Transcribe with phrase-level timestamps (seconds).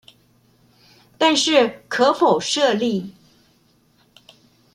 [1.19, 3.13] 但是可否設立